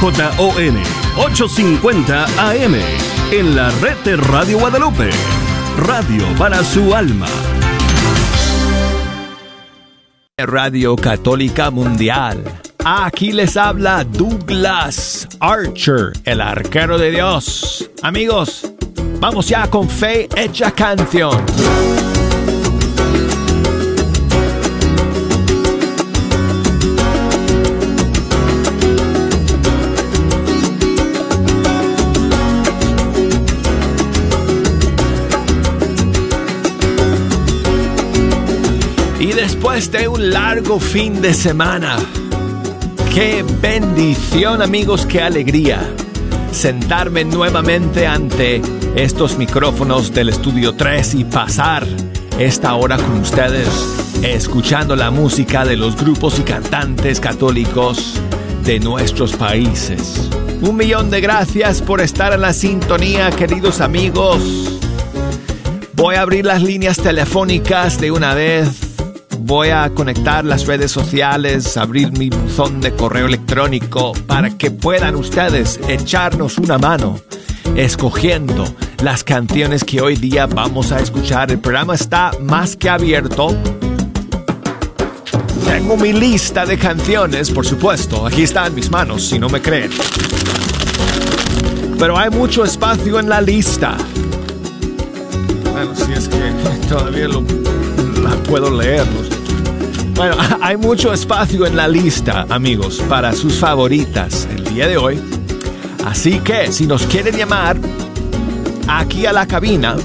[0.00, 0.76] KJON
[1.16, 2.74] 850 AM
[3.32, 5.08] en la red de Radio Guadalupe.
[5.78, 7.26] Radio para su alma.
[10.36, 12.44] Radio Católica Mundial.
[12.84, 17.90] Aquí les habla Douglas Archer, el arquero de Dios.
[18.02, 18.70] Amigos,
[19.18, 21.42] vamos ya con fe hecha canción.
[39.76, 41.98] Después de un largo fin de semana,
[43.12, 45.92] qué bendición amigos, qué alegría
[46.50, 48.62] sentarme nuevamente ante
[48.94, 51.86] estos micrófonos del estudio 3 y pasar
[52.38, 53.68] esta hora con ustedes
[54.22, 58.14] escuchando la música de los grupos y cantantes católicos
[58.64, 60.30] de nuestros países.
[60.62, 64.80] Un millón de gracias por estar en la sintonía, queridos amigos.
[65.92, 68.85] Voy a abrir las líneas telefónicas de una vez
[69.46, 75.14] voy a conectar las redes sociales, abrir mi buzón de correo electrónico para que puedan
[75.14, 77.20] ustedes echarnos una mano
[77.76, 78.64] escogiendo
[79.04, 81.52] las canciones que hoy día vamos a escuchar.
[81.52, 83.56] El programa está más que abierto.
[85.64, 88.26] Tengo mi lista de canciones, por supuesto.
[88.26, 89.90] Aquí está en mis manos, si no me creen.
[92.00, 93.96] Pero hay mucho espacio en la lista.
[95.70, 96.36] Bueno, si es que
[96.88, 97.44] todavía lo,
[98.22, 99.25] la puedo leer.
[100.16, 105.20] Bueno, hay mucho espacio en la lista, amigos, para sus favoritas el día de hoy.
[106.06, 107.76] Así que si nos quieren llamar
[108.88, 109.96] aquí a la cabina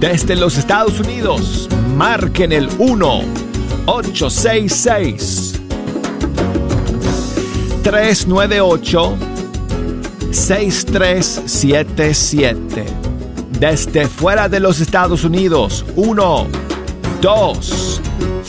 [0.00, 3.20] desde los Estados Unidos, marquen el 1
[3.86, 5.60] 866
[7.84, 9.16] 398
[10.32, 12.86] 6377.
[13.60, 16.48] Desde fuera de los Estados Unidos, 1
[17.20, 17.93] 2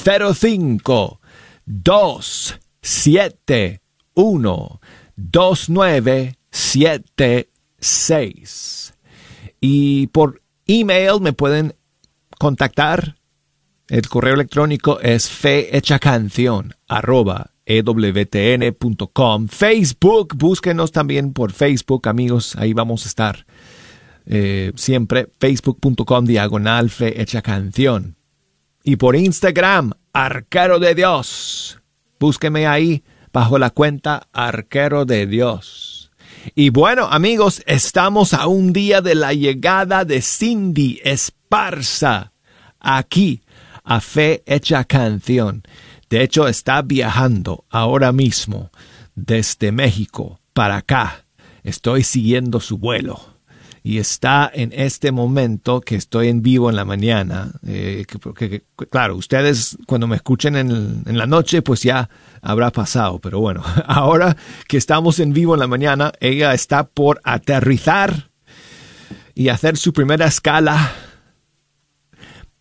[0.05, 1.19] 05
[1.65, 3.81] 2 7
[4.13, 4.81] 1
[5.15, 7.49] 2 9 7
[7.79, 8.93] 6
[9.59, 11.75] y por email me pueden
[12.37, 13.15] contactar.
[13.87, 23.05] El correo electrónico es fehechacanción arroba ewtn.com Facebook, búsquenos también por Facebook amigos, ahí vamos
[23.05, 23.45] a estar
[24.25, 25.27] eh, siempre.
[25.39, 28.15] Facebook.com diagonal fehechacanción
[28.85, 31.81] y por Instagram, Arquero de Dios.
[32.19, 33.03] Búsqueme ahí
[33.33, 36.11] bajo la cuenta Arquero de Dios.
[36.53, 42.31] Y bueno, amigos, estamos a un día de la llegada de Cindy Esparza
[42.79, 43.41] aquí
[43.83, 45.63] a Fe Hecha Canción.
[46.07, 48.69] De hecho, está viajando ahora mismo
[49.15, 51.25] desde México para acá.
[51.63, 53.34] Estoy siguiendo su vuelo
[53.85, 58.03] y está en este momento que estoy en vivo en la mañana, eh,
[58.89, 62.09] claro, ustedes cuando me escuchen en, en, la noche pues ya
[62.41, 64.37] habrá pasado, pero bueno, ahora
[64.67, 68.31] que estamos en vivo en la mañana, ella está por aterrizar
[69.35, 70.91] y hacer su primera escala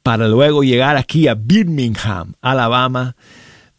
[0.02, 3.16] para luego llegar aquí a Birmingham, Alabama,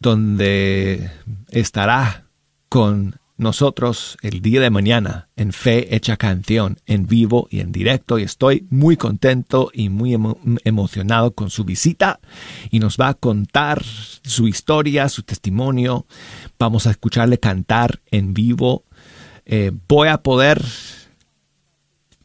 [0.00, 1.12] donde
[1.50, 2.24] estará
[2.68, 8.18] con nosotros el día de mañana en Fe Hecha Canción, en vivo y en directo.
[8.18, 10.16] Y estoy muy contento y muy
[10.64, 12.20] emocionado con su visita.
[12.70, 16.06] Y nos va a contar su historia, su testimonio.
[16.58, 18.84] Vamos a escucharle cantar en vivo.
[19.44, 20.62] Eh, voy a poder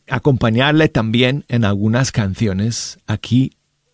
[0.07, 3.53] acompañarle también en algunas canciones aquí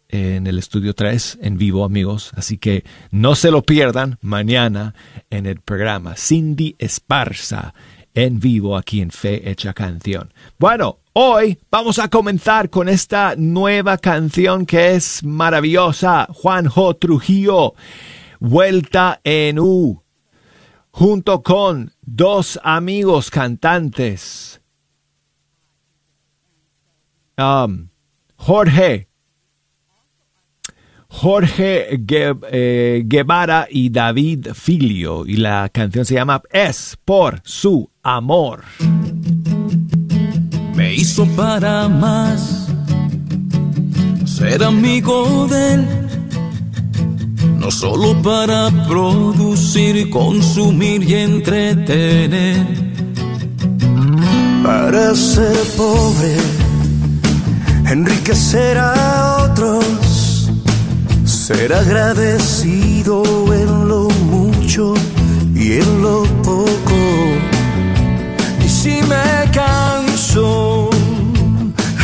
[0.10, 2.32] en el estudio 3 en vivo, amigos.
[2.36, 4.96] Así que no se lo pierdan mañana
[5.30, 7.74] en el programa Cindy Esparza
[8.18, 10.34] en vivo aquí en Fe Hecha Canción.
[10.58, 16.28] Bueno, hoy vamos a comenzar con esta nueva canción que es maravillosa.
[16.32, 17.76] Juanjo Trujillo,
[18.40, 20.02] Vuelta en U,
[20.90, 24.62] junto con dos amigos cantantes.
[27.38, 27.90] Um,
[28.36, 29.07] Jorge
[31.10, 35.26] Jorge eh, Guevara y David Filio.
[35.26, 38.64] Y la canción se llama Es por su amor.
[40.76, 42.68] Me hizo para más
[44.26, 45.88] ser amigo de él.
[47.58, 52.88] No solo para producir, consumir y entretener.
[54.64, 56.38] Para ser pobre,
[57.90, 60.07] enriquecer a otros
[61.48, 63.24] ser agradecido
[63.54, 64.94] en lo mucho
[65.56, 67.00] y en lo poco.
[68.66, 70.90] Y si me canso,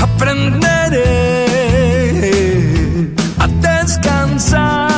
[0.02, 1.46] aprenderé
[3.38, 4.93] a descansar.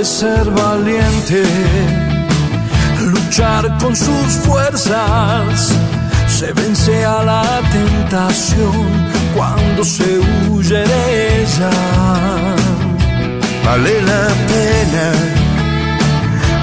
[0.00, 1.42] Que ser valiente,
[3.12, 5.74] luchar con sus fuerzas.
[6.26, 8.86] Se vence a la tentación
[9.36, 11.70] cuando se huye de ella.
[13.66, 15.08] Vale la pena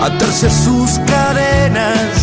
[0.08, 2.16] atarse sus cadenas.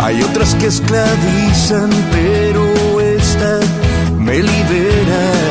[0.00, 3.60] Hay otras que esclavizan, pero esta
[4.18, 5.41] me libera.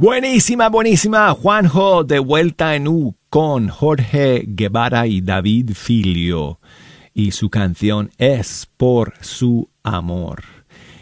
[0.00, 1.30] Buenísima, buenísima.
[1.34, 6.58] Juanjo de vuelta en U con Jorge Guevara y David Filio.
[7.12, 10.42] Y su canción es Por su amor.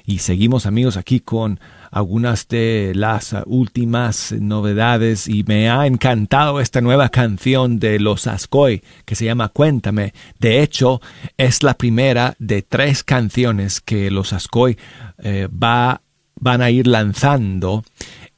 [0.04, 1.60] Y seguimos amigos aquí con
[1.92, 8.82] algunas de las últimas novedades y me ha encantado esta nueva canción de los Ascoy
[9.04, 10.12] que se llama Cuéntame.
[10.40, 11.00] De hecho,
[11.36, 14.76] es la primera de tres canciones que los Ascoy
[15.18, 16.02] eh, va,
[16.34, 17.84] van a ir lanzando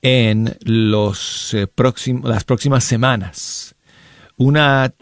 [0.02, 1.67] en los, eh,
[2.23, 3.75] las próximas semanas.
[4.37, 4.93] Una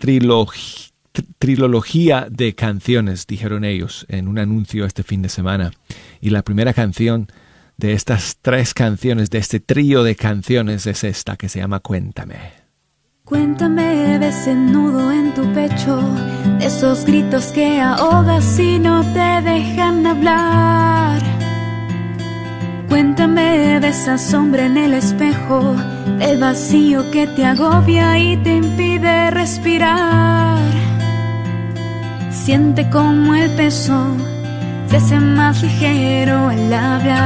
[1.39, 5.73] trilogía de canciones, dijeron ellos en un anuncio este fin de semana.
[6.21, 7.29] Y la primera canción
[7.77, 12.69] de estas tres canciones, de este trío de canciones, es esta que se llama Cuéntame.
[13.25, 16.01] Cuéntame de ese en tu pecho,
[16.61, 21.38] esos gritos que ahogas y no te dejan hablar
[22.89, 25.77] Cuéntame de esa sombra en el espejo,
[26.21, 30.59] el vacío que te agobia y te impide respirar.
[32.31, 34.17] Siente como el peso
[34.89, 37.19] se hace más ligero al hablar.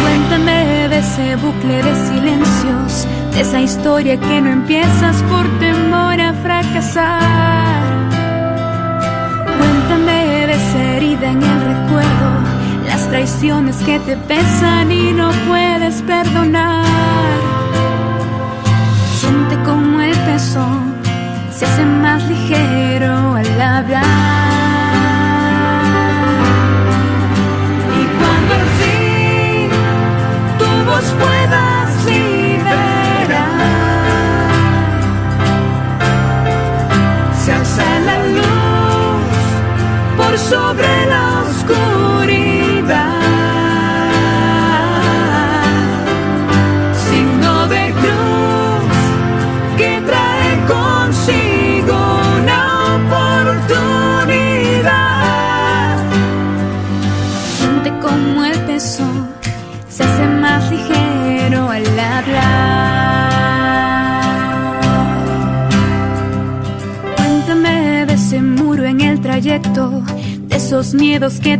[0.00, 6.32] Cuéntame de ese bucle de silencios, de esa historia que no empiezas por temor a
[6.34, 8.17] fracasar
[10.78, 12.30] herida en el recuerdo,
[12.86, 17.47] las traiciones que te pesan y no puedes perdonar.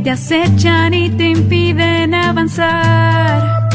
[0.09, 3.69] Te acechan y te impiden avanzar.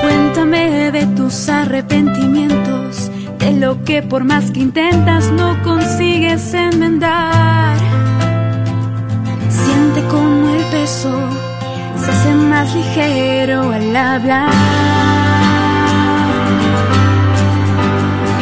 [0.00, 7.76] Cuéntame de tus arrepentimientos, de lo que por más que intentas no consigues enmendar.
[9.50, 11.14] Siente como el peso
[12.02, 14.50] se hace más ligero al hablar.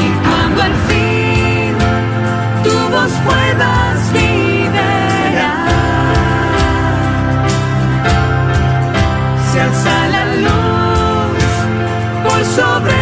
[0.04, 1.74] Y cuando al fin
[2.62, 3.83] tu voz puedas
[12.54, 12.93] sobre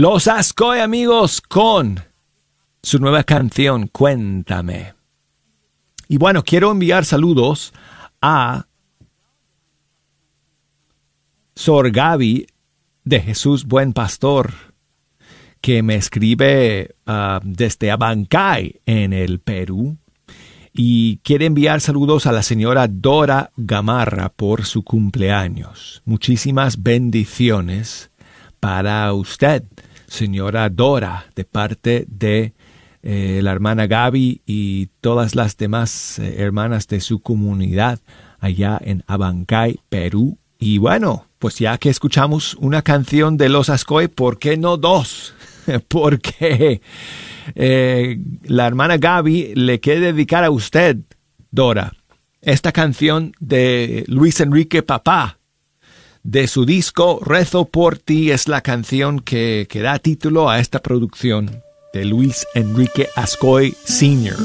[0.00, 2.00] Los Ascoy amigos con
[2.82, 4.94] su nueva canción Cuéntame.
[6.08, 7.74] Y bueno, quiero enviar saludos
[8.22, 8.64] a
[11.54, 12.46] Sor Gaby
[13.04, 14.54] de Jesús Buen Pastor
[15.60, 19.98] que me escribe ah, desde Abancay, en el Perú,
[20.72, 26.00] y quiere enviar saludos a la señora Dora Gamarra por su cumpleaños.
[26.06, 28.10] Muchísimas bendiciones
[28.60, 29.64] para usted,
[30.10, 32.52] señora Dora, de parte de
[33.02, 38.00] eh, la hermana Gaby y todas las demás eh, hermanas de su comunidad
[38.40, 40.38] allá en Abancay, Perú.
[40.58, 45.32] Y bueno, pues ya que escuchamos una canción de los Ascoy, ¿por qué no dos?
[45.88, 46.82] porque
[47.54, 50.98] eh, la hermana Gaby le quiere dedicar a usted,
[51.50, 51.92] Dora,
[52.42, 55.39] esta canción de Luis Enrique Papá.
[56.22, 60.80] De su disco Rezo por ti es la canción que, que da título a esta
[60.80, 61.62] producción
[61.94, 64.36] de Luis Enrique Ascoy Sr.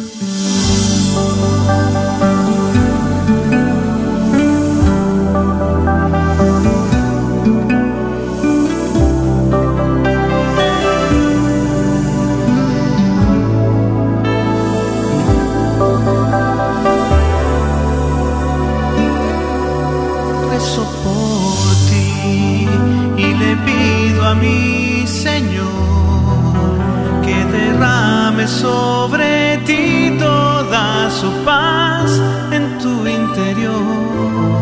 [28.48, 34.62] sobre ti toda su paz en tu interior.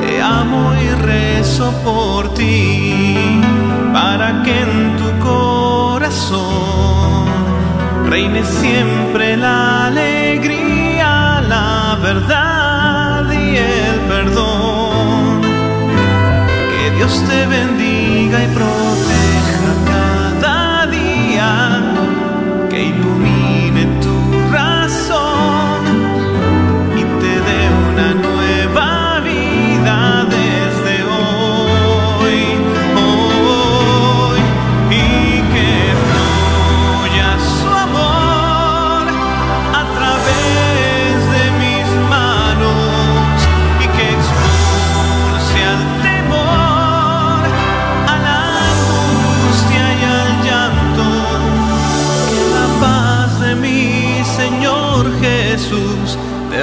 [0.00, 3.40] Te amo y rezo por ti
[3.92, 6.42] para que en tu corazón
[8.10, 15.40] reine siempre la alegría, la verdad y el perdón.
[16.70, 18.01] Que Dios te bendiga
[18.32, 18.64] កែប្រ
[19.10, 19.11] ទ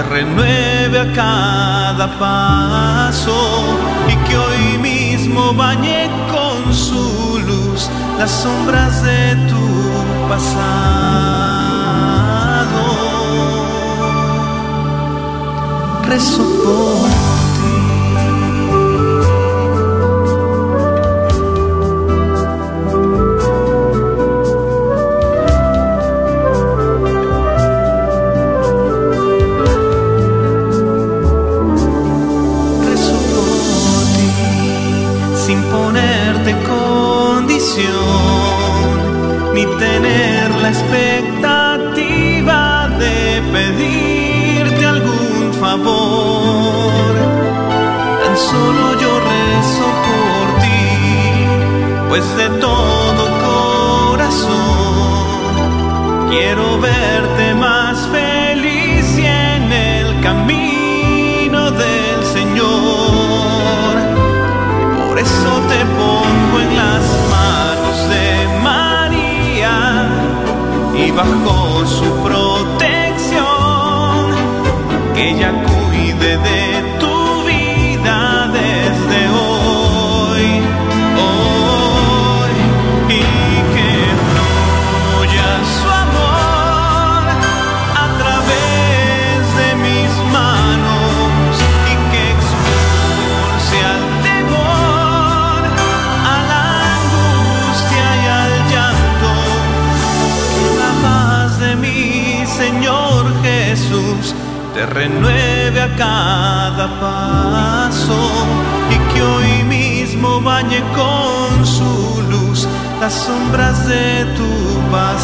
[0.09, 3.77] renueve a cada paso
[4.07, 10.69] y que hoy mismo bañe con su luz las sombras de tu pasado.
[16.07, 17.28] Rezo
[39.59, 42.61] ni tener la expectativa
[42.97, 47.13] de pedirte algún favor.
[48.23, 50.85] Tan solo yo rezo por ti,
[52.09, 54.69] pues de todo corazón
[56.29, 57.45] Quiero verte
[71.19, 73.41] bajo su protección,
[75.13, 76.58] que ella cuide de
[104.99, 108.19] renueve a cada paso
[108.93, 112.67] y que hoy mismo bañe con su luz
[112.99, 114.51] las sombras de tu
[114.91, 115.19] pasado.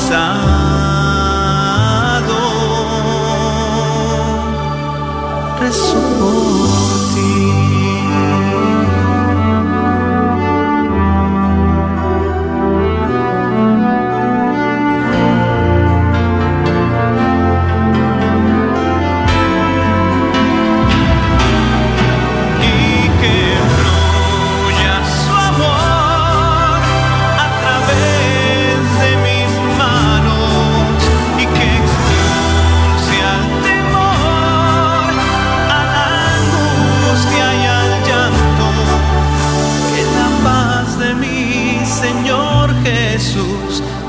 [5.59, 7.04] Rezo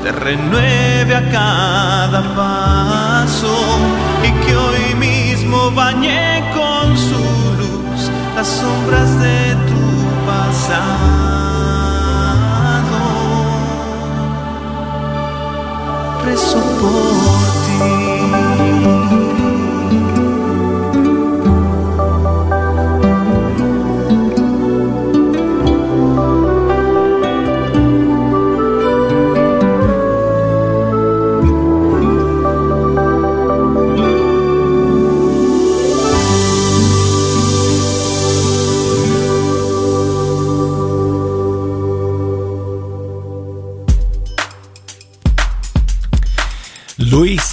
[0.07, 3.53] te renueve a cada paso
[4.23, 7.19] y que hoy mismo bañe con su
[7.59, 9.83] luz las sombras de tu
[10.25, 10.87] pasado.
[16.23, 19.26] Rezo por ti.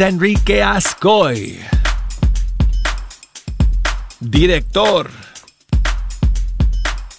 [0.00, 1.60] Enrique Ascoy,
[4.18, 5.10] director,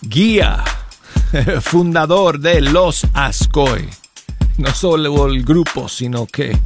[0.02, 0.64] guía,
[1.62, 3.90] fundador de Los Ascoy.
[4.58, 6.58] No solo el grupo, sino que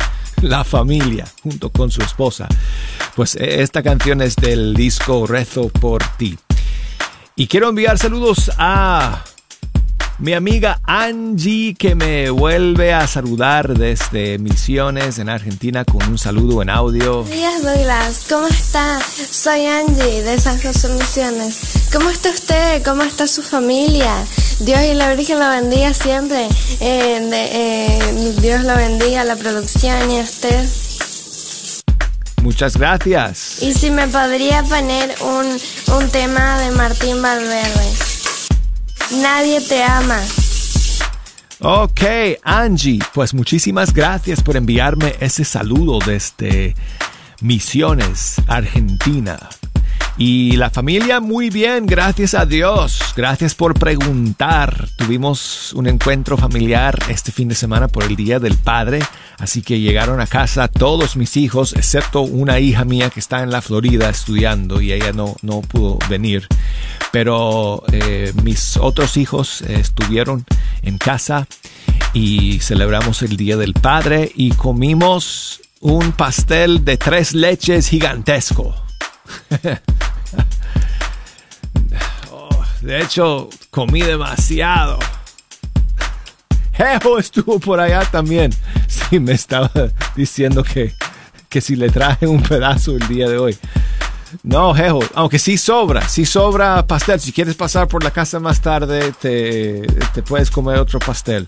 [0.42, 2.48] la familia, junto con su esposa.
[3.16, 6.38] Pues eh, esta canción es del disco Rezo por ti.
[7.36, 9.24] Y quiero enviar saludos a
[10.20, 16.62] mi amiga Angie que me vuelve a saludar desde Misiones en Argentina con un saludo
[16.62, 17.24] en audio.
[17.24, 19.00] Buenos días Douglas, ¿cómo está?
[19.32, 21.60] Soy Angie de San José Misiones.
[21.94, 22.84] ¿Cómo está usted?
[22.84, 24.14] ¿Cómo está su familia?
[24.60, 26.50] Dios y la Virgen lo bendiga siempre.
[26.82, 30.66] Eh, de- eh, Dios lo bendiga, la producción y a usted.
[32.44, 33.62] Muchas gracias.
[33.62, 37.90] Y si me podría poner un, un tema de Martín Valverde.
[39.12, 40.20] Nadie te ama.
[41.62, 42.02] Ok,
[42.44, 46.76] Angie, pues muchísimas gracias por enviarme ese saludo desde
[47.42, 49.38] Misiones, Argentina.
[50.22, 53.00] Y la familia muy bien, gracias a Dios.
[53.16, 54.90] Gracias por preguntar.
[54.98, 59.00] Tuvimos un encuentro familiar este fin de semana por el Día del Padre,
[59.38, 63.50] así que llegaron a casa todos mis hijos, excepto una hija mía que está en
[63.50, 66.50] la Florida estudiando y ella no, no pudo venir.
[67.14, 70.44] Pero eh, mis otros hijos estuvieron
[70.82, 71.48] en casa
[72.12, 78.76] y celebramos el Día del Padre y comimos un pastel de tres leches gigantesco.
[82.32, 82.50] Oh,
[82.82, 85.00] de hecho, comí demasiado.
[86.74, 88.52] Jeho estuvo por allá también.
[88.88, 89.72] Sí, me estaba
[90.16, 90.94] diciendo que,
[91.50, 93.58] que si le traje un pedazo el día de hoy.
[94.44, 97.20] No, Jeho, aunque sí sobra, sí sobra pastel.
[97.20, 99.82] Si quieres pasar por la casa más tarde, te,
[100.14, 101.48] te puedes comer otro pastel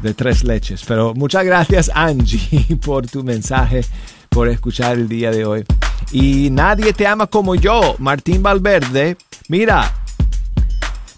[0.00, 0.82] de tres leches.
[0.86, 3.84] Pero muchas gracias, Angie, por tu mensaje,
[4.30, 5.64] por escuchar el día de hoy.
[6.12, 9.16] Y nadie te ama como yo, Martín Valverde.
[9.48, 9.92] Mira,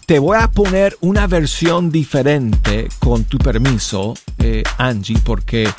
[0.05, 5.69] te voy a poner una versión diferente con tu permiso, eh, Angie, porque...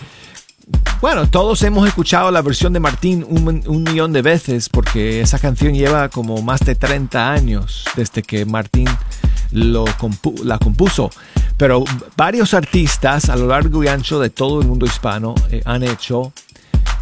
[1.00, 5.74] Bueno, todos hemos escuchado la versión de Martín un, millón de veces porque esa canción
[5.74, 8.88] lleva como más de 30 años desde que Martín
[9.52, 11.10] la compuso.
[11.58, 11.84] Pero
[12.16, 16.32] varios artistas a lo largo y ancho de todo el mundo hispano eh, han hecho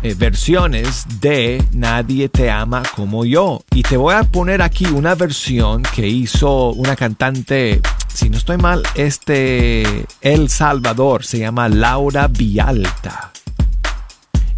[0.05, 3.63] eh, versiones de Nadie te ama como yo.
[3.71, 7.81] Y te voy a poner aquí una versión que hizo una cantante,
[8.13, 13.31] si no estoy mal, este El Salvador, se llama Laura Vialta.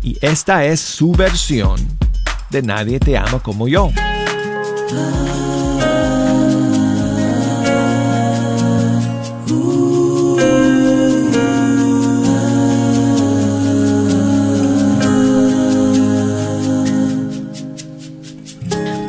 [0.02, 1.78] Y esta es su versión
[2.48, 3.90] de Nadie te ama como yo.
[3.96, 5.43] Ah.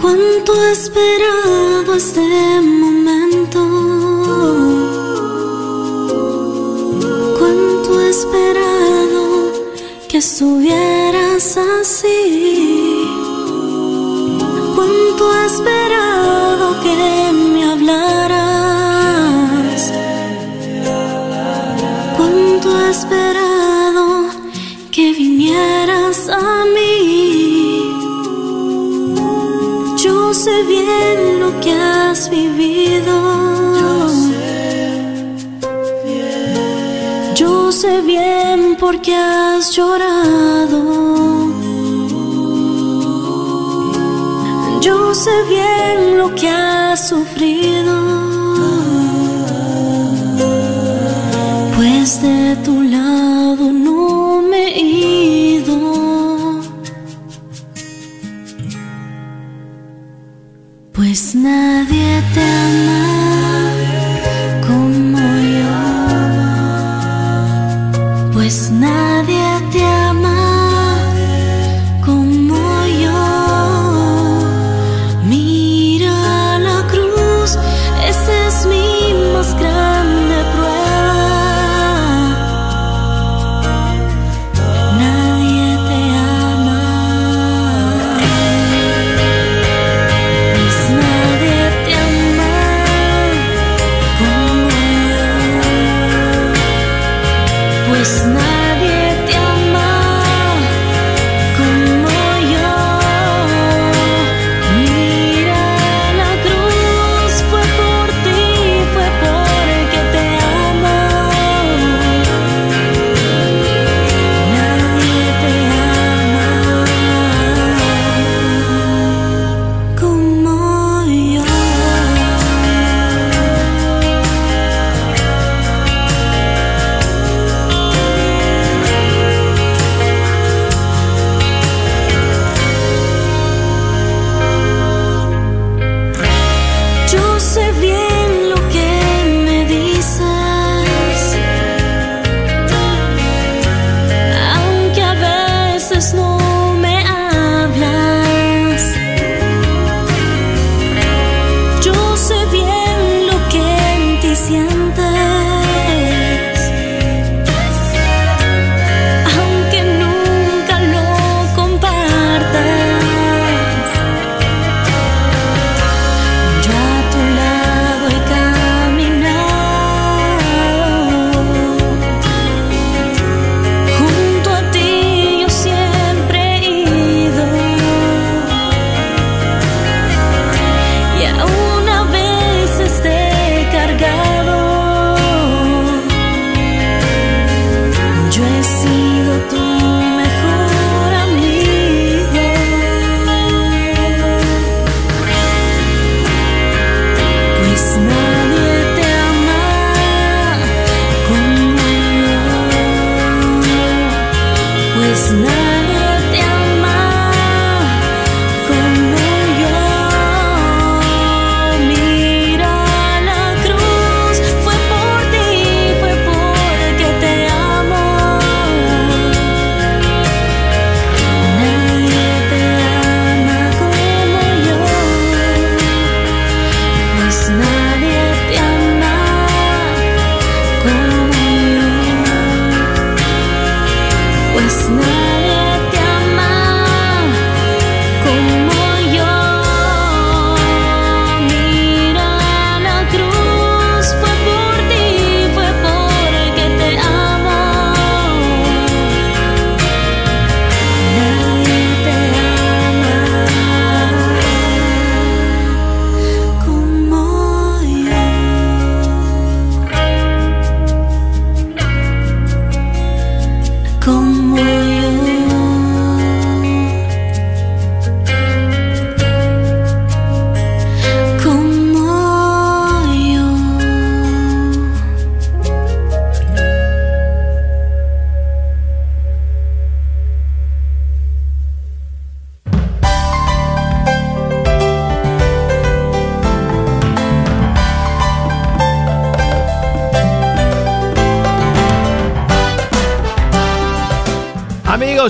[0.06, 3.62] cuánto esperaba este momento.
[7.40, 9.24] Cuánto he esperado
[10.08, 13.10] que estuvieras así.
[14.76, 18.45] Cuánto he esperado que me hablaras.
[37.86, 40.80] sé bien por qué has llorado.
[44.86, 47.96] Yo sé bien lo que has sufrido.
[51.76, 53.66] Pues de tu lado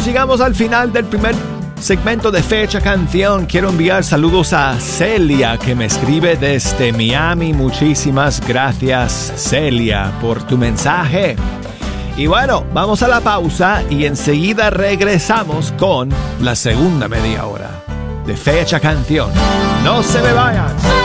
[0.06, 1.36] llegamos al final del primer
[1.80, 3.48] segmento de Fecha Canción.
[3.48, 7.54] Quiero enviar saludos a Celia que me escribe desde Miami.
[7.54, 11.36] Muchísimas gracias Celia por tu mensaje.
[12.18, 16.10] Y bueno, vamos a la pausa y enseguida regresamos con
[16.42, 17.72] la segunda media hora
[18.28, 19.32] de Fecha Canción.
[19.84, 21.05] No se me vayan.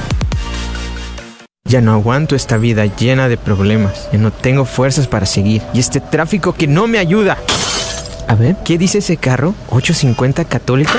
[1.71, 4.09] Ya no aguanto esta vida llena de problemas.
[4.11, 5.61] Ya no tengo fuerzas para seguir.
[5.73, 7.37] Y este tráfico que no me ayuda.
[8.27, 9.55] A ver, ¿qué dice ese carro?
[9.69, 10.91] ¿850 católico?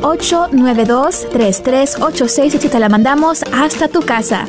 [0.00, 4.48] 972-892-3386 y te la mandamos hasta tu casa.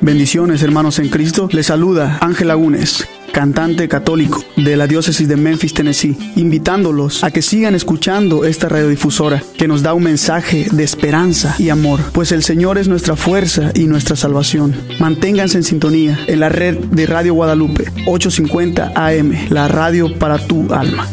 [0.00, 1.48] Bendiciones hermanos en Cristo.
[1.50, 7.42] Les saluda Ángel Lagunes, cantante católico de la diócesis de Memphis, Tennessee, invitándolos a que
[7.42, 12.44] sigan escuchando esta radiodifusora que nos da un mensaje de esperanza y amor, pues el
[12.44, 14.74] Señor es nuestra fuerza y nuestra salvación.
[15.00, 20.72] Manténganse en sintonía en la red de Radio Guadalupe 850 AM, la radio para tu
[20.72, 21.08] alma.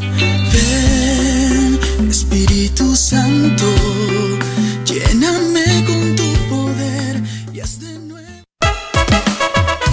[0.54, 3.65] Ven, Espíritu Santo,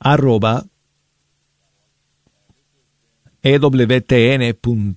[0.01, 0.67] arroba
[3.43, 4.89] ewtn.com.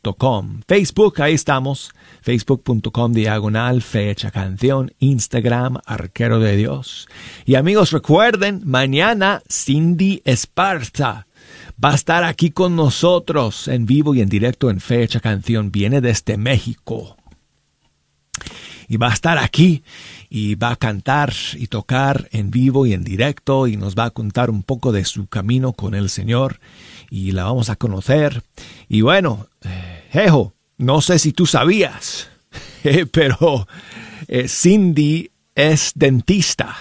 [0.67, 1.91] Facebook, ahí estamos.
[2.21, 4.93] Facebook.com diagonal fecha canción.
[4.99, 7.07] Instagram, arquero de Dios.
[7.45, 11.27] Y amigos, recuerden, mañana Cindy Esparza
[11.83, 15.71] va a estar aquí con nosotros en vivo y en directo en fecha canción.
[15.71, 17.17] Viene desde México.
[18.87, 19.83] Y va a estar aquí
[20.29, 24.09] y va a cantar y tocar en vivo y en directo y nos va a
[24.11, 26.59] contar un poco de su camino con el Señor
[27.09, 28.43] y la vamos a conocer.
[28.89, 32.29] Y bueno, eh, Jejo, no sé si tú sabías,
[32.83, 33.67] eh, pero
[34.27, 36.75] eh, Cindy es dentista.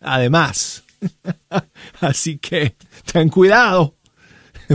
[0.00, 0.84] Además,
[2.00, 2.76] así que
[3.10, 3.94] ten cuidado,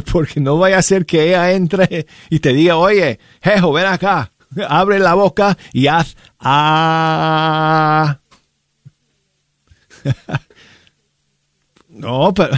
[0.12, 4.32] porque no vaya a ser que ella entre y te diga, oye, Jejo, ven acá,
[4.68, 8.18] abre la boca y haz ah.
[11.90, 12.58] No, pero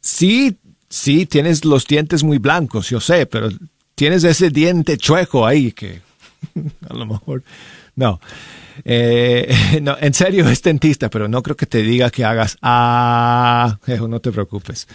[0.00, 0.56] sí,
[0.88, 3.48] Sí, tienes los dientes muy blancos, yo sé, pero
[3.96, 6.00] tienes ese diente chueco ahí que
[6.88, 7.42] a lo mejor
[7.96, 8.20] no.
[8.84, 13.78] Eh, no, en serio es dentista, pero no creo que te diga que hagas ah,
[14.08, 14.86] no te preocupes.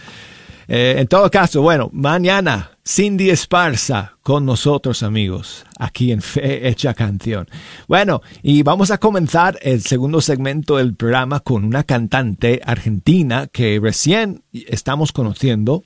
[0.68, 6.94] Eh, en todo caso, bueno, mañana Cindy Esparza con nosotros amigos, aquí en Fe Hecha
[6.94, 7.50] Canción.
[7.88, 13.80] Bueno, y vamos a comenzar el segundo segmento del programa con una cantante argentina que
[13.82, 15.84] recién estamos conociendo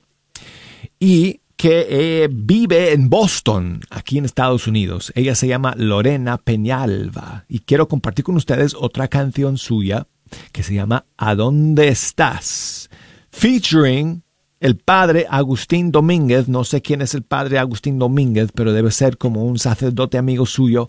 [1.00, 5.12] y que eh, vive en Boston, aquí en Estados Unidos.
[5.14, 10.06] Ella se llama Lorena Peñalva y quiero compartir con ustedes otra canción suya
[10.52, 12.90] que se llama ¿A dónde estás?
[13.30, 14.22] Featuring
[14.58, 19.18] el padre Agustín Domínguez, no sé quién es el padre Agustín Domínguez, pero debe ser
[19.18, 20.88] como un sacerdote amigo suyo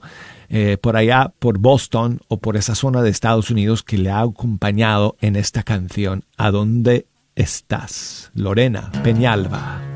[0.49, 4.21] eh, por allá, por Boston o por esa zona de Estados Unidos que le ha
[4.21, 8.31] acompañado en esta canción ¿A dónde estás?
[8.33, 9.86] Lorena Peñalva.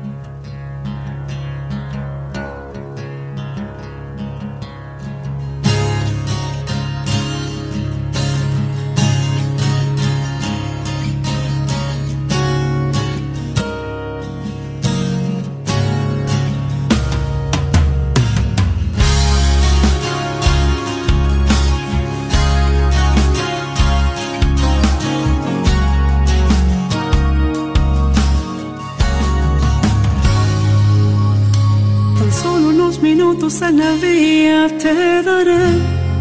[34.78, 35.66] Te daré,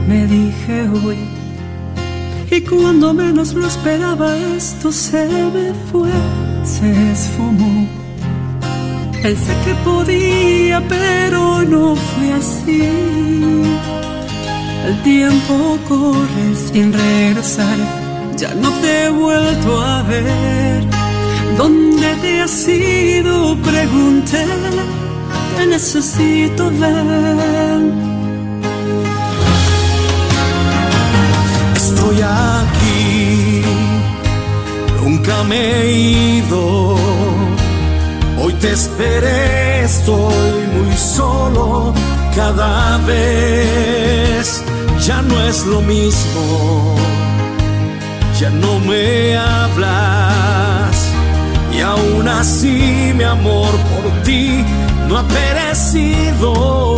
[0.07, 1.18] me dije hoy.
[2.49, 6.09] Y cuando menos lo esperaba, esto se me fue,
[6.64, 7.88] se esfumó.
[9.22, 12.82] Pensé que podía, pero no fue así.
[14.88, 17.78] El tiempo corre sin regresar,
[18.38, 20.84] ya no te he vuelto a ver.
[21.57, 23.55] ¿Dónde te has ido?
[23.62, 24.45] Pregunté
[25.66, 27.82] necesito ver.
[31.76, 33.62] Estoy aquí,
[35.03, 35.91] nunca me he
[36.38, 36.95] ido.
[38.41, 41.93] Hoy te esperé, estoy muy solo
[42.36, 44.64] cada vez.
[45.05, 46.95] Ya no es lo mismo,
[48.39, 50.95] ya no me hablas.
[51.76, 54.64] Y aún así mi amor por ti
[55.12, 56.91] no ha perecido.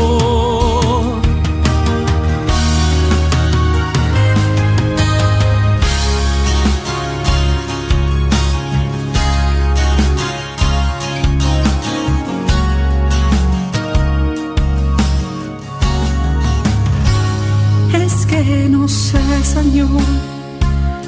[18.69, 19.87] No sé, Señor,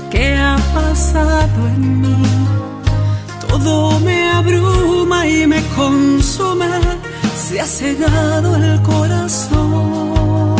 [0.09, 2.23] qué ha pasado en mí.
[3.49, 4.24] Todo me
[5.27, 6.67] y me consume
[7.35, 10.55] se ha cegado el corazón.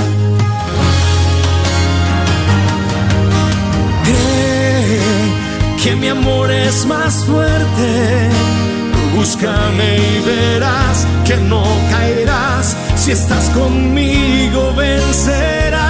[4.04, 5.00] Cree
[5.82, 8.30] que mi amor es más fuerte,
[9.16, 12.76] Búscame y verás que no caerás.
[12.98, 15.86] Si estás conmigo vencerás.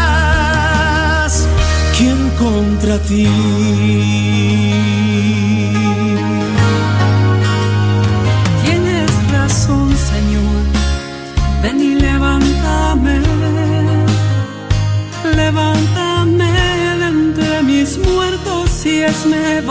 [1.97, 4.94] ¿Quién contra ti?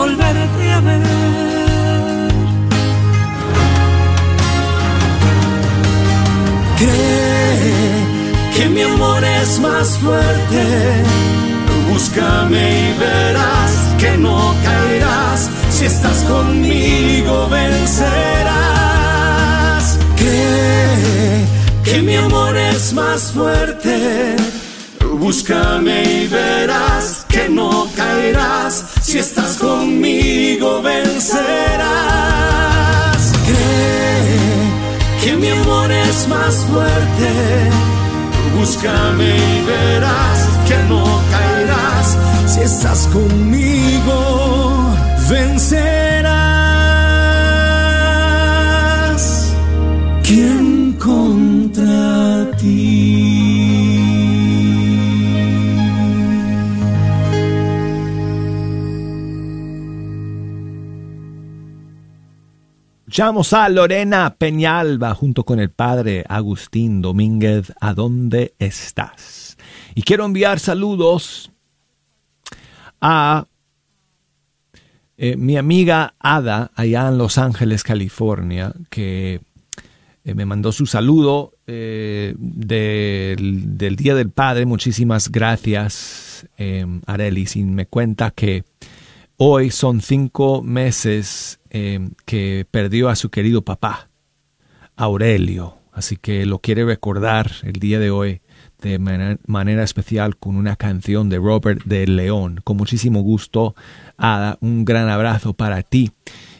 [0.05, 1.01] Volverte a ver.
[6.77, 7.93] Cree
[8.55, 10.63] que mi amor es más fuerte.
[11.89, 15.49] Búscame y verás que no caerás.
[15.75, 18.53] Si estás conmigo vencerás.
[20.21, 21.45] Cree
[21.83, 24.35] que mi amor es más fuerte.
[25.23, 28.94] Búscame y verás que no caerás.
[29.15, 31.85] Si estás conmigo vencerás.
[33.47, 34.59] Cree
[35.23, 37.29] que mi amor es más fuerte.
[38.57, 42.17] Búscame y verás que no caerás.
[42.45, 44.17] Si estás conmigo,
[45.29, 46.35] vencerás.
[50.23, 53.24] ¿Quién contra ti?
[63.15, 67.71] Escuchamos a Lorena Peñalba junto con el padre Agustín Domínguez.
[67.79, 69.55] ¿A dónde estás?
[69.95, 71.49] Y quiero enviar saludos
[72.99, 73.47] a
[75.15, 79.39] eh, mi amiga Ada, allá en Los Ángeles, California, que
[80.25, 84.65] eh, me mandó su saludo eh, del, Día del Padre.
[84.65, 86.49] Muchísimas gracias,
[87.05, 87.55] Arelis.
[87.55, 88.65] Y me cuenta que
[89.37, 94.09] hoy son cinco meses eh, que perdió a su querido papá,
[94.95, 95.77] Aurelio.
[95.91, 98.41] Así que lo quiere recordar el día de hoy
[98.81, 102.59] de manera, manera especial con una canción de Robert de León.
[102.63, 103.75] Con muchísimo gusto,
[104.17, 106.11] Ada, un gran abrazo para ti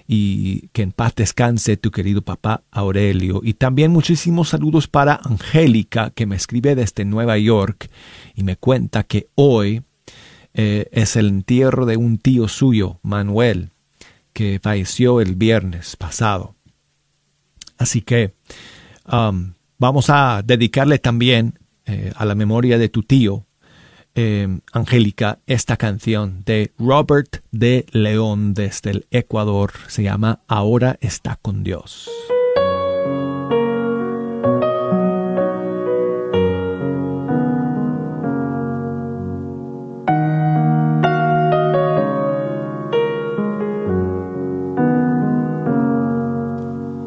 [0.07, 3.41] y que en paz descanse tu querido papá Aurelio.
[3.43, 7.89] Y también muchísimos saludos para Angélica, que me escribe desde Nueva York
[8.35, 9.83] y me cuenta que hoy
[10.57, 13.71] eh, es el entierro de un tío suyo, Manuel,
[14.31, 16.55] que falleció el viernes pasado.
[17.77, 18.33] Así que
[19.11, 23.45] um, vamos a dedicarle también eh, a la memoria de tu tío,
[24.15, 29.73] eh, Angélica, esta canción de Robert de León desde el Ecuador.
[29.87, 32.09] Se llama Ahora está con Dios.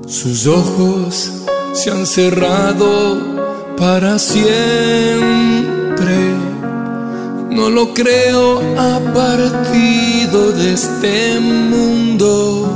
[0.08, 1.30] Sus ojos
[1.74, 3.18] se han cerrado
[3.76, 4.48] para siempre.
[7.50, 12.72] No lo creo, ha partido de este mundo.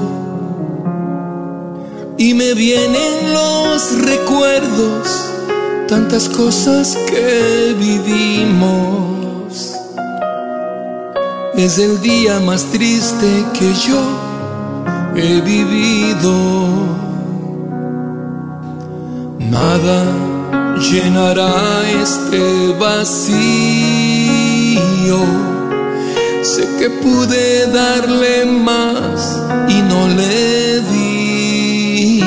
[2.19, 5.31] Y me vienen los recuerdos,
[5.89, 9.73] tantas cosas que vivimos.
[11.55, 14.03] Es el día más triste que yo
[15.17, 17.02] he vivido.
[19.53, 20.01] Nada
[20.81, 21.53] llenará
[22.03, 23.21] este vacío.
[26.43, 29.39] Sé que pude darle más
[29.69, 32.25] y no le di.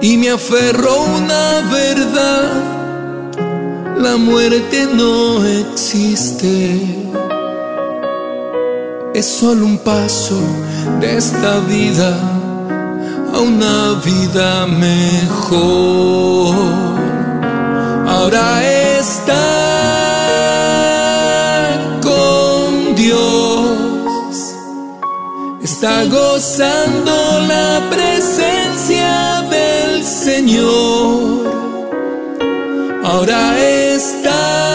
[0.00, 2.62] Y me aferro a una verdad.
[3.98, 6.80] La muerte no existe.
[9.12, 10.40] Es solo un paso
[10.98, 12.41] de esta vida
[13.32, 16.54] a una vida mejor.
[18.06, 18.62] Ahora
[18.98, 19.48] está
[22.02, 24.54] con Dios,
[25.62, 31.50] está gozando la presencia del Señor.
[33.04, 34.71] Ahora está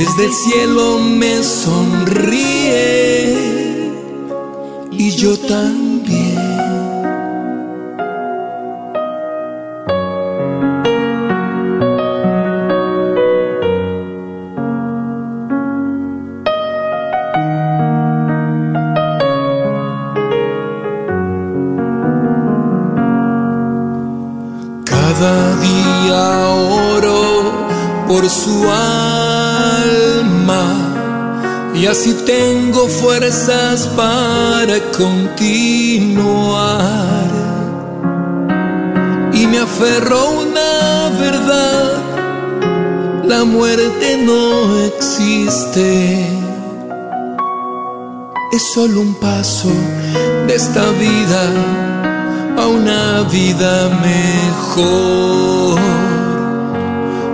[0.00, 2.80] Desde el cielo me sonríe
[4.90, 6.38] y yo también.
[24.86, 26.38] Cada día
[26.96, 27.52] oro
[28.08, 28.64] por su
[31.80, 36.20] y así tengo fuerzas para continuar.
[39.32, 42.02] Y me aferro a una verdad,
[43.24, 46.26] la muerte no existe.
[48.52, 49.72] Es solo un paso
[50.46, 51.50] de esta vida
[52.58, 55.80] a una vida mejor.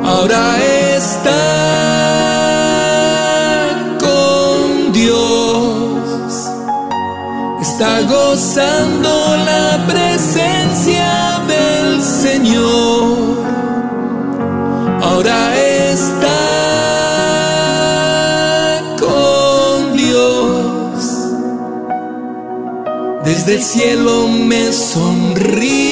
[0.05, 0.66] Ahora
[8.37, 9.09] gozando
[9.47, 13.39] la presencia del Señor.
[15.01, 15.57] Ahora
[15.91, 16.37] está
[19.01, 21.03] con Dios,
[23.25, 25.86] desde el cielo me sonríe.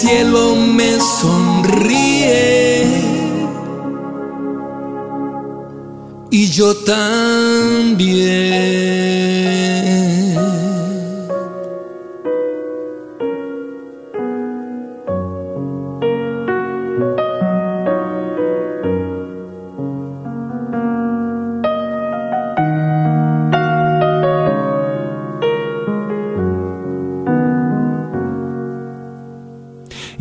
[0.00, 2.84] Cielo me sonríe.
[6.30, 8.45] Y yo también.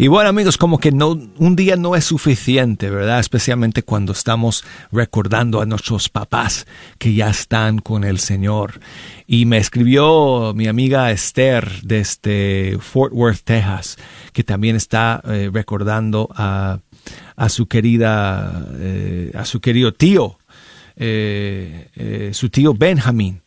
[0.05, 3.19] Y bueno amigos, como que no, un día no es suficiente, ¿verdad?
[3.19, 6.67] Especialmente cuando estamos recordando a nuestros papás
[6.99, 8.79] que ya están con el Señor.
[9.25, 13.97] Y me escribió mi amiga Esther desde Fort Worth, Texas,
[14.31, 16.81] que también está eh, recordando a,
[17.35, 20.37] a su querida, eh, a su querido tío,
[20.97, 23.41] eh, su tío Benjamin,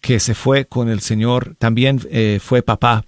[0.00, 2.00] que se fue con el Señor, también
[2.40, 3.04] fue papá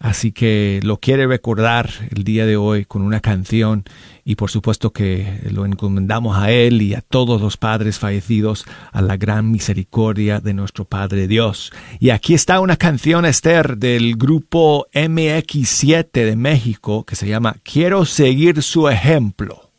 [0.00, 3.84] Así que lo quiere recordar el día de hoy con una canción
[4.24, 9.02] y por supuesto que lo encomendamos a él y a todos los padres fallecidos a
[9.02, 11.72] la gran misericordia de nuestro Padre Dios.
[11.98, 18.04] Y aquí está una canción, Esther, del grupo MX7 de México que se llama Quiero
[18.04, 19.70] seguir su ejemplo.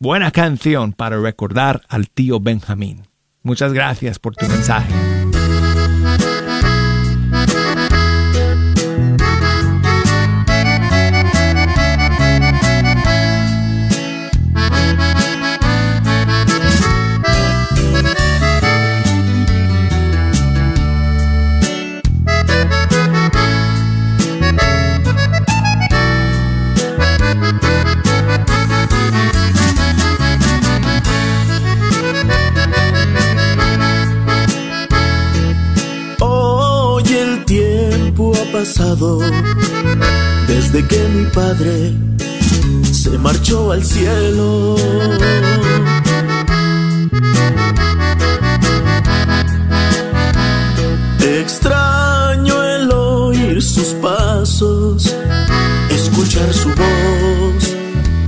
[0.00, 3.02] Buena canción para recordar al tío Benjamín.
[3.42, 5.23] Muchas gracias por tu mensaje.
[40.46, 41.92] Desde que mi padre
[42.92, 44.76] se marchó al cielo.
[51.20, 55.12] Extraño el oír sus pasos,
[55.90, 57.74] escuchar su voz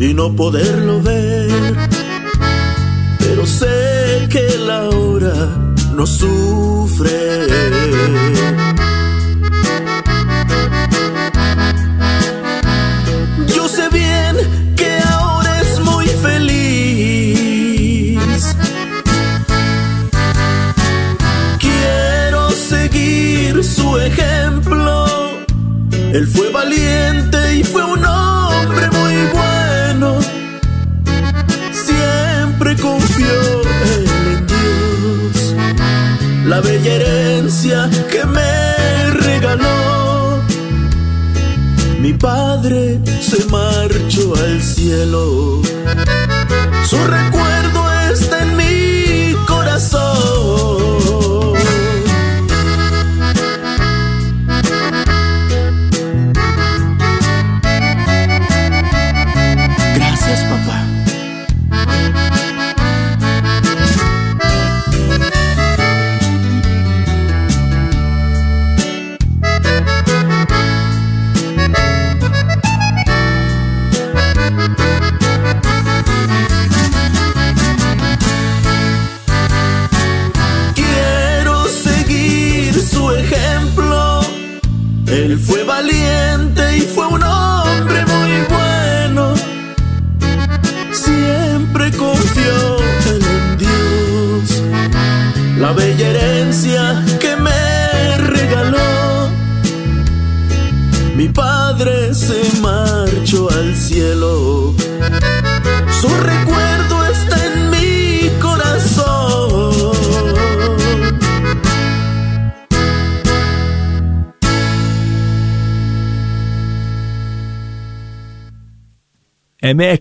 [0.00, 1.76] y no poderlo ver.
[3.20, 5.34] Pero sé que la hora
[5.94, 7.16] no sufre.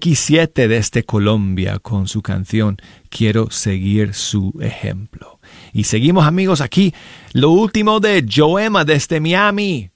[0.06, 2.78] Aquí siete desde este Colombia con su canción
[3.10, 5.40] Quiero seguir su ejemplo.
[5.74, 6.94] Y seguimos amigos aquí,
[7.34, 9.90] lo último de Joema desde Miami.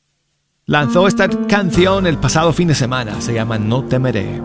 [0.66, 4.42] Lanzó esta canción el pasado fin de semana, se llama No temeré.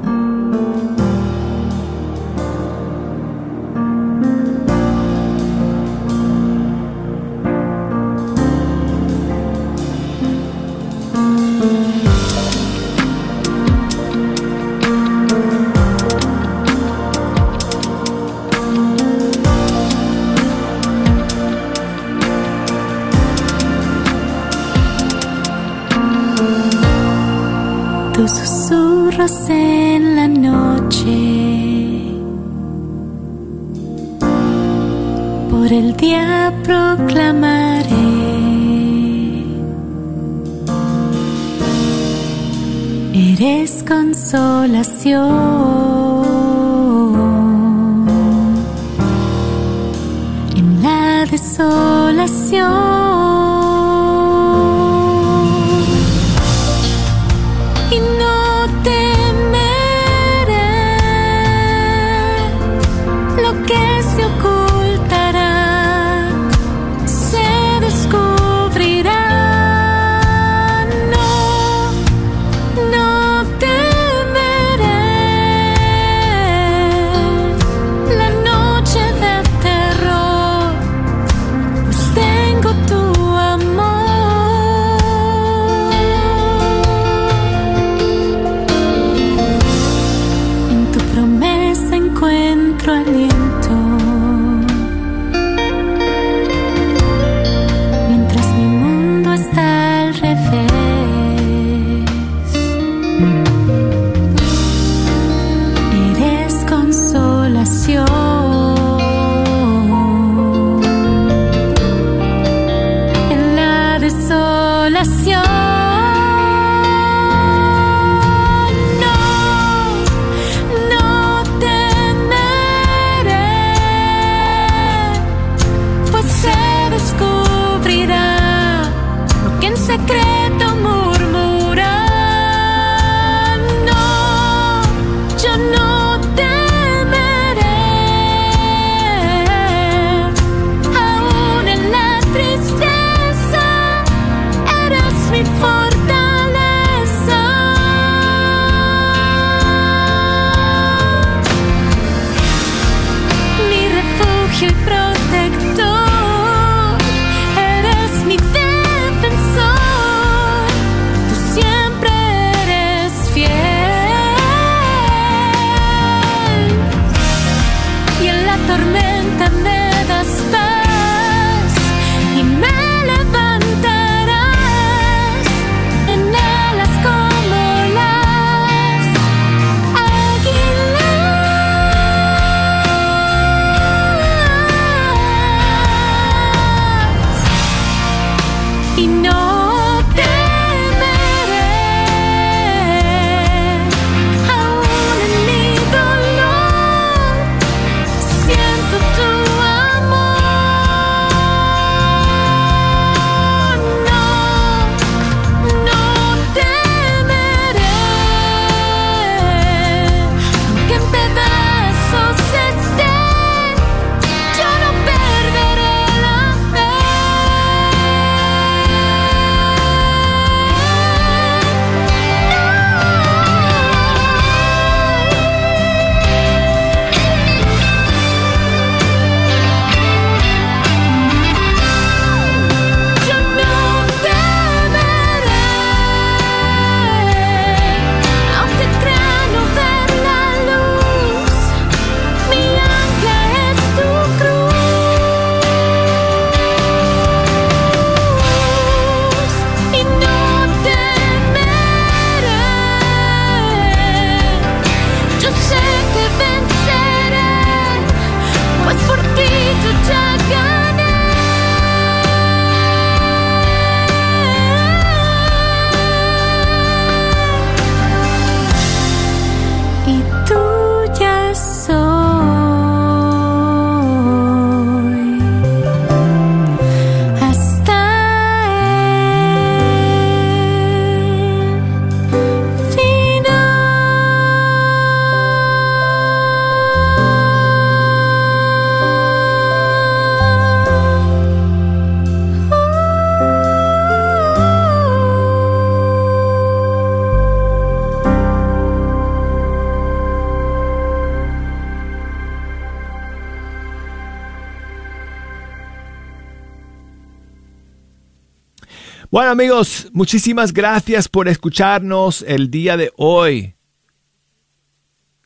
[309.55, 313.77] Amigos, muchísimas gracias por escucharnos el día de hoy.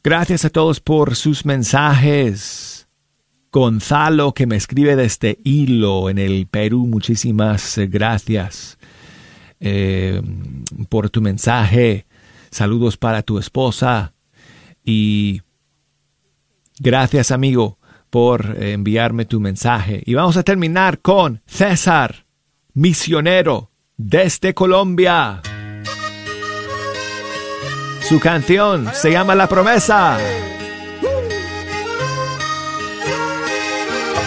[0.03, 2.89] Gracias a todos por sus mensajes.
[3.53, 8.79] Gonzalo que me escribe desde Hilo en el Perú, muchísimas gracias
[9.61, 10.23] eh,
[10.89, 12.07] por tu mensaje.
[12.51, 14.15] Saludos para tu esposa
[14.83, 15.43] y
[16.81, 17.79] gracias amigo
[18.09, 20.03] por enviarme tu mensaje.
[20.07, 22.25] Y vamos a terminar con César,
[22.73, 25.43] misionero desde Colombia.
[28.09, 30.17] Su canción se llama La promesa.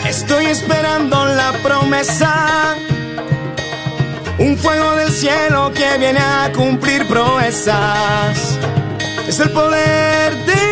[0.07, 2.75] Estoy esperando la promesa.
[4.37, 8.59] Un fuego del cielo que viene a cumplir proezas.
[9.27, 10.70] Es el poder de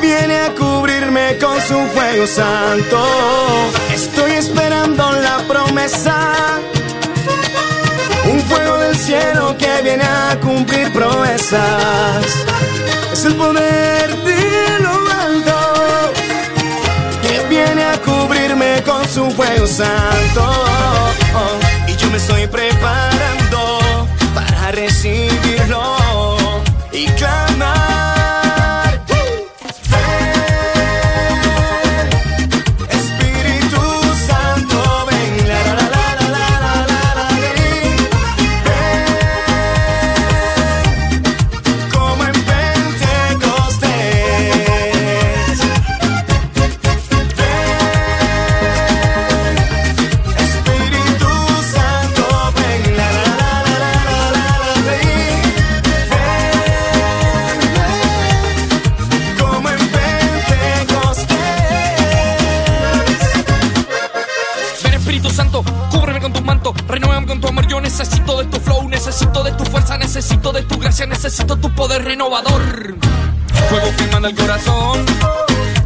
[0.00, 2.98] viene a cubrirme con su fuego santo.
[3.92, 6.34] Estoy esperando la promesa.
[8.24, 12.24] Un fuego del cielo que viene a cumplir proezas.
[13.12, 14.94] Es el poder de lo
[15.26, 16.12] alto
[17.22, 20.64] que viene a cubrirme con su fuego santo.
[21.88, 23.80] Y yo me estoy preparando
[24.34, 26.36] para recibirlo
[26.92, 27.89] y clamar.
[69.06, 72.60] Necesito de tu fuerza, necesito de tu gracia, necesito tu poder renovador.
[73.70, 75.06] Fuego que manda el corazón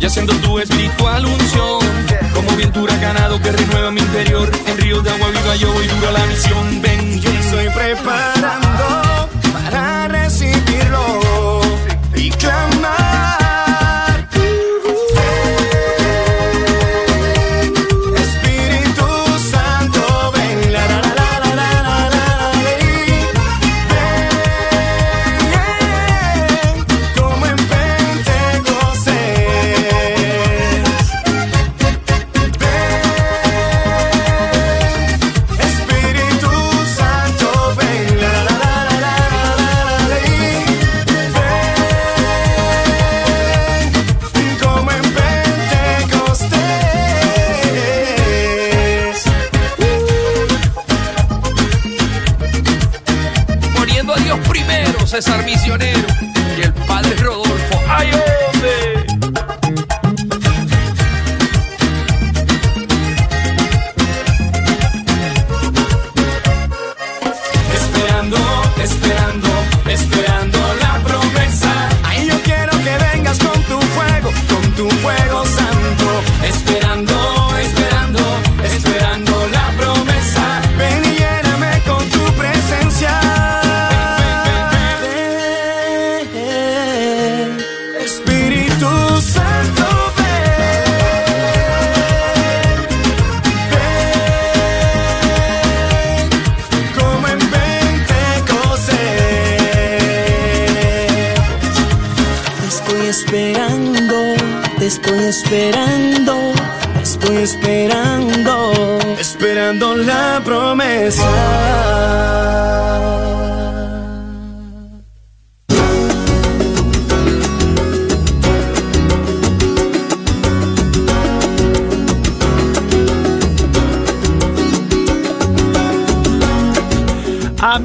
[0.00, 1.78] y haciendo tu espiritual unción.
[2.34, 4.50] Como viento huracanado que renueva mi interior.
[4.66, 6.82] En ríos de agua viva yo voy duro a la misión.
[6.82, 8.63] Ven, Yo estoy preparando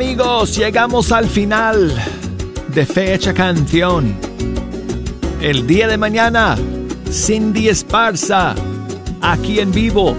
[0.01, 1.93] Amigos, llegamos al final
[2.73, 4.15] de Fecha Canción.
[5.41, 6.55] El día de mañana,
[7.11, 8.55] Cindy Esparza,
[9.19, 10.15] aquí en vivo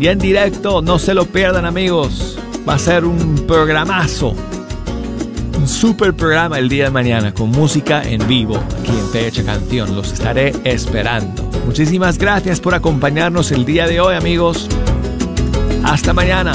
[0.00, 0.80] y en directo.
[0.80, 2.38] No se lo pierdan, amigos.
[2.66, 4.34] Va a ser un programazo.
[5.58, 9.94] Un super programa el día de mañana con música en vivo aquí en Fecha Canción.
[9.94, 11.42] Los estaré esperando.
[11.66, 14.66] Muchísimas gracias por acompañarnos el día de hoy, amigos.
[15.84, 16.54] Hasta mañana.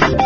[0.00, 0.25] Thank you.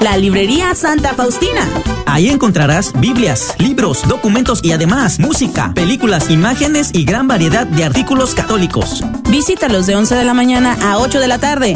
[0.00, 1.66] La librería Santa Faustina.
[2.06, 8.34] Ahí encontrarás Biblias, libros, documentos y además música, películas, imágenes y gran variedad de artículos
[8.34, 9.02] católicos.
[9.28, 11.66] Visítalos de 11 de la mañana a 8 de la tarde